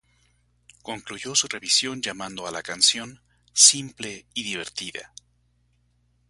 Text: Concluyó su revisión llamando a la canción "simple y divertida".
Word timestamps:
Concluyó 0.81 1.35
su 1.35 1.47
revisión 1.47 2.01
llamando 2.01 2.47
a 2.47 2.51
la 2.51 2.63
canción 2.63 3.21
"simple 3.53 4.25
y 4.33 4.41
divertida". 4.41 5.13